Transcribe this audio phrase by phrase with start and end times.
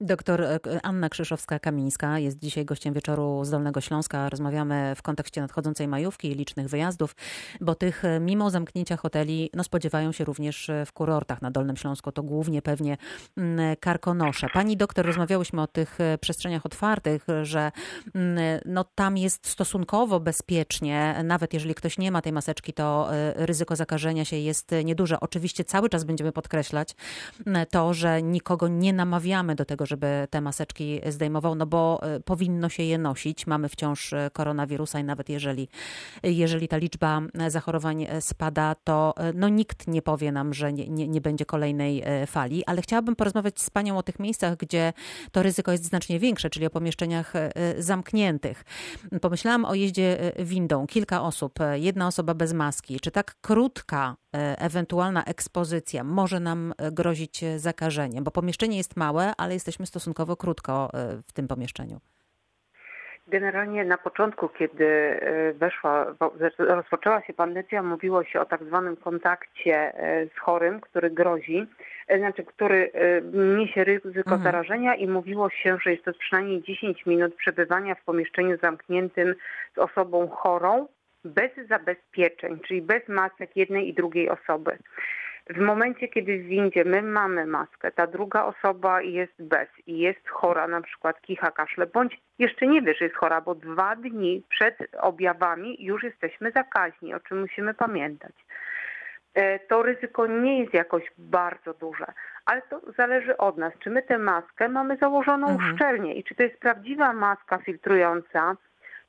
[0.00, 4.28] Doktor e, Anna Krzyszowska-Kamińska jest dzisiaj gościem wieczoru z Dolnego Śląska.
[4.28, 7.16] Rozmawiamy w kontekście nadchodzącej majówki i licznych wyjazdów,
[7.60, 11.76] bo tych e, mimo zamknięcia hoteli no spodziewają się również e, w kurortach na Dolnym
[11.76, 12.12] Śląsku.
[12.12, 12.96] To głównie pewnie
[13.36, 14.46] mm, karkonosze.
[14.52, 17.72] Pani doktor, rozmawiałyśmy o tych przestrzeniach otwartych, że
[18.14, 21.20] mm, no, tam jest stosunkowo bezpiecznie.
[21.24, 25.20] Nawet jeżeli ktoś nie ma tej maseczki, to ryzyko zakażenia się jest nieduże.
[25.20, 26.96] Oczywiście cały czas będziemy podkreślać
[27.46, 32.20] mm, to, że nikogo nie namawiamy do tego, żeby te maseczki zdejmował, no bo e,
[32.20, 33.46] powinno się je nosić.
[33.46, 35.68] Mamy wciąż e, koronawirusa i nawet jeżeli,
[36.22, 41.08] jeżeli ta liczba e, zachorowań spada, to no nikt nie powie nam, że nie, nie,
[41.08, 44.92] nie będzie kolejnej fali, ale chciałabym porozmawiać z Panią o tych miejscach, gdzie
[45.32, 47.32] to ryzyko jest znacznie większe, czyli o pomieszczeniach
[47.78, 48.64] zamkniętych.
[49.20, 50.86] Pomyślałam o jeździe windą.
[50.86, 53.00] Kilka osób, jedna osoba bez maski.
[53.00, 54.16] Czy tak krótka
[54.58, 58.24] ewentualna ekspozycja może nam grozić zakażeniem?
[58.24, 62.00] Bo pomieszczenie jest małe, ale jesteśmy jesteśmy stosunkowo krótko e, w tym pomieszczeniu.
[63.28, 66.14] Generalnie na początku, kiedy e, weszła,
[66.58, 71.66] rozpoczęła się pandemia, mówiło się o tak zwanym kontakcie e, z chorym, który grozi,
[72.18, 72.92] znaczy, który
[73.56, 74.42] niesie ryzyko mhm.
[74.42, 79.34] zarażenia i mówiło się, że jest to przynajmniej 10 minut przebywania w pomieszczeniu zamkniętym
[79.74, 80.86] z osobą chorą
[81.24, 84.78] bez zabezpieczeń, czyli bez masek jednej i drugiej osoby.
[85.48, 90.28] W momencie, kiedy w windzie my mamy maskę, ta druga osoba jest bez i jest
[90.28, 94.42] chora, na przykład kicha, kaszle, bądź jeszcze nie wie, że jest chora, bo dwa dni
[94.48, 98.32] przed objawami już jesteśmy zakaźni, o czym musimy pamiętać.
[99.34, 102.06] E, to ryzyko nie jest jakoś bardzo duże,
[102.46, 105.76] ale to zależy od nas, czy my tę maskę mamy założoną mhm.
[105.76, 108.56] szczelnie i czy to jest prawdziwa maska filtrująca,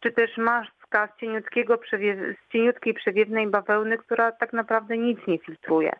[0.00, 5.92] czy też maska z, cieniutkiego z cieniutkiej przewiewnej bawełny, która tak naprawdę nic nie filtruje.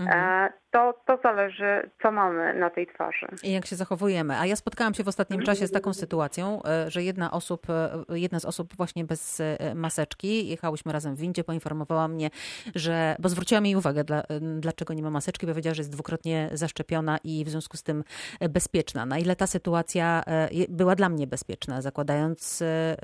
[0.00, 0.18] Mhm.
[0.18, 3.26] E, to, to zależy, co mamy na tej twarzy.
[3.42, 4.38] I jak się zachowujemy.
[4.38, 8.18] A ja spotkałam się w ostatnim czasie z taką sytuacją, e, że jedna, osób, e,
[8.18, 9.42] jedna z osób właśnie bez
[9.74, 12.30] maseczki, jechałyśmy razem w windzie, poinformowała mnie,
[12.74, 16.48] że, bo zwróciła mi uwagę, dla, dlaczego nie ma maseczki, bo powiedziała, że jest dwukrotnie
[16.52, 18.04] zaszczepiona i w związku z tym
[18.50, 19.06] bezpieczna.
[19.06, 20.22] Na ile ta sytuacja
[20.68, 22.58] była dla mnie bezpieczna, zakładając,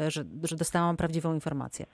[0.08, 1.86] że, że dostałam prawdziwą informację?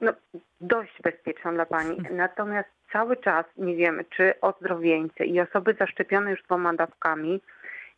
[0.00, 0.12] No,
[0.60, 1.96] dość bezpieczna dla Pani.
[2.10, 7.40] Natomiast cały czas nie wiemy, czy ozdrowieńcy i osoby zaszczepione już dwoma dawkami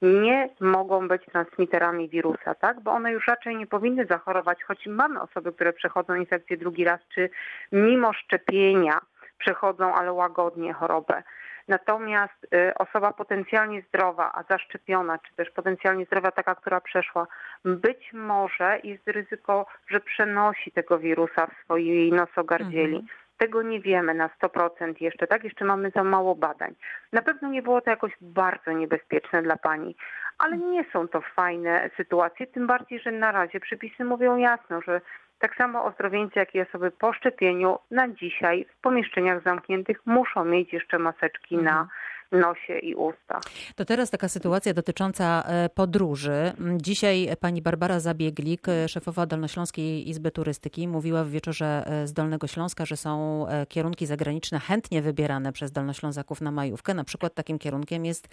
[0.02, 2.80] nie mogą być transmiterami wirusa, tak?
[2.80, 7.00] Bo one już raczej nie powinny zachorować, choć mamy osoby, które przechodzą infekcję drugi raz,
[7.14, 7.30] czy
[7.72, 9.00] mimo szczepienia
[9.38, 11.22] przechodzą, ale łagodnie chorobę.
[11.68, 17.26] Natomiast y, osoba potencjalnie zdrowa, a zaszczepiona, czy też potencjalnie zdrowa, taka, która przeszła,
[17.64, 22.96] być może jest ryzyko, że przenosi tego wirusa w swojej nosogardzieli.
[22.96, 23.27] Mhm.
[23.38, 25.44] Tego nie wiemy na 100% jeszcze, tak?
[25.44, 26.74] Jeszcze mamy za mało badań.
[27.12, 29.96] Na pewno nie było to jakoś bardzo niebezpieczne dla pani,
[30.38, 35.00] ale nie są to fajne sytuacje, tym bardziej, że na razie przepisy mówią jasno, że
[35.38, 40.72] tak samo ozdrowieńcy, jak i osoby po szczepieniu na dzisiaj w pomieszczeniach zamkniętych muszą mieć
[40.72, 41.74] jeszcze maseczki mhm.
[41.74, 41.88] na
[42.32, 43.42] nosie i ustach.
[43.76, 46.52] To teraz taka sytuacja dotycząca e, podróży.
[46.76, 52.46] Dzisiaj pani Barbara Zabieglik, e, szefowa Dolnośląskiej Izby Turystyki, mówiła w wieczorze e, z Dolnego
[52.46, 56.94] Śląska, że są kierunki zagraniczne chętnie wybierane przez Dolnoślązaków na majówkę.
[56.94, 58.28] Na przykład takim kierunkiem jest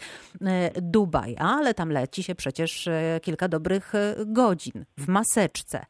[0.82, 2.90] Dubaj, ale tam leci się przecież
[3.22, 3.94] kilka dobrych
[4.26, 5.86] godzin w maseczce.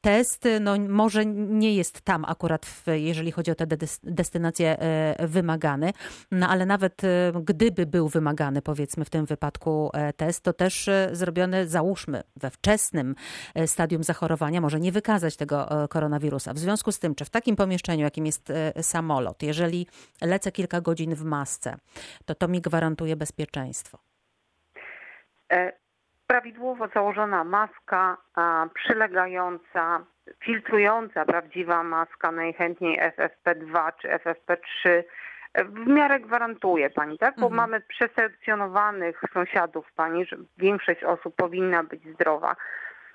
[0.00, 3.66] Test no, może nie jest tam akurat, w, jeżeli chodzi o te
[4.02, 4.76] destynacje
[5.18, 5.92] wymagany,
[6.32, 7.02] no ale nawet
[7.44, 12.50] gdyby był wymagany, powiedzmy w tym wypadku e, test, to też e, zrobiony, załóżmy, we
[12.50, 13.14] wczesnym
[13.54, 16.52] e, stadium zachorowania może nie wykazać tego koronawirusa.
[16.52, 18.52] W związku z tym, czy w takim pomieszczeniu, jakim jest
[18.82, 19.86] samolot, jeżeli
[20.22, 21.76] lecę kilka godzin w masce,
[22.26, 23.98] to to mi gwarantuje bezpieczeństwo?
[26.26, 28.16] Prawidłowo założona maska,
[28.74, 30.04] przylegająca,
[30.44, 35.02] filtrująca prawdziwa maska, najchętniej FFP2 czy FFP3
[35.54, 37.34] w miarę gwarantuje pani, tak?
[37.36, 37.54] Bo mhm.
[37.54, 42.56] mamy przeselekcjonowanych sąsiadów pani, że większość osób powinna być zdrowa.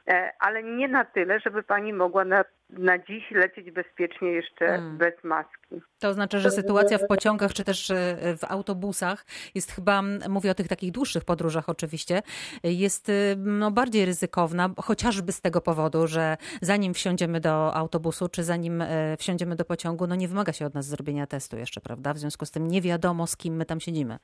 [0.07, 2.43] E, ale nie na tyle, żeby pani mogła na,
[2.77, 4.97] na dziś lecieć bezpiecznie jeszcze hmm.
[4.97, 5.81] bez maski.
[5.99, 7.95] To oznacza, że sytuacja w pociągach czy też e,
[8.37, 9.25] w autobusach
[9.55, 12.21] jest chyba, mówię o tych takich dłuższych podróżach oczywiście,
[12.63, 18.43] jest e, no, bardziej ryzykowna, chociażby z tego powodu, że zanim wsiądziemy do autobusu czy
[18.43, 18.83] zanim
[19.19, 22.13] wsiądziemy do pociągu, no nie wymaga się od nas zrobienia testu jeszcze, prawda?
[22.13, 24.19] W związku z tym nie wiadomo, z kim my tam siedzimy.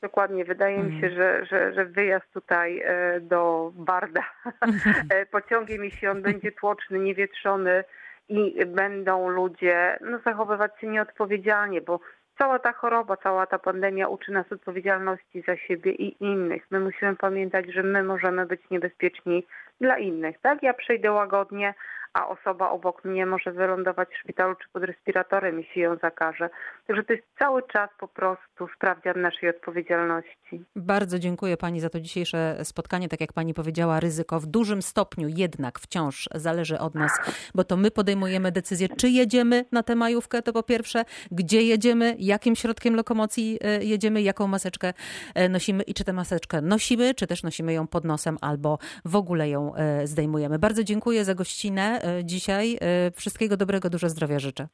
[0.00, 0.44] Dokładnie.
[0.44, 1.14] Wydaje mi się, mhm.
[1.14, 4.24] że, że, że wyjazd tutaj e, do Barda
[5.10, 7.84] e, pociągiem, jeśli on będzie tłoczny, niewietrzony
[8.28, 12.00] i będą ludzie no, zachowywać się nieodpowiedzialnie, bo
[12.38, 16.66] cała ta choroba, cała ta pandemia uczy nas odpowiedzialności za siebie i innych.
[16.70, 19.46] My musimy pamiętać, że my możemy być niebezpieczni
[19.80, 20.36] dla innych.
[20.40, 21.74] Tak, ja przejdę łagodnie,
[22.12, 26.50] a osoba obok mnie może wylądować w szpitalu czy pod respiratorem, jeśli ją zakaże.
[26.86, 30.64] Także to jest cały czas po prostu sprawdzian naszej odpowiedzialności.
[30.76, 33.08] Bardzo dziękuję Pani za to dzisiejsze spotkanie.
[33.08, 37.12] Tak jak Pani powiedziała, ryzyko w dużym stopniu jednak wciąż zależy od nas,
[37.54, 42.16] bo to my podejmujemy decyzję, czy jedziemy na tę majówkę, to po pierwsze, gdzie jedziemy,
[42.18, 44.92] jakim środkiem lokomocji e, jedziemy, jaką maseczkę
[45.34, 49.16] e, nosimy i czy tę maseczkę nosimy, czy też nosimy ją pod nosem albo w
[49.16, 50.58] ogóle ją e, zdejmujemy.
[50.58, 52.78] Bardzo dziękuję za gościnę dzisiaj.
[53.14, 54.68] Wszystkiego dobrego, dużo zdrowia życzę.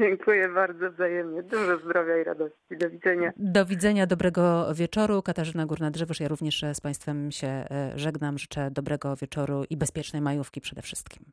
[0.00, 1.42] Dziękuję bardzo wzajemnie.
[1.42, 2.76] Dużo zdrowia i radości.
[2.78, 3.32] Do widzenia.
[3.36, 5.22] Do widzenia, dobrego wieczoru.
[5.22, 6.20] Katarzyna Górna-Drzewosz.
[6.20, 7.64] Ja również z Państwem się
[7.94, 8.38] żegnam.
[8.38, 11.24] Życzę dobrego wieczoru i bezpiecznej majówki przede wszystkim.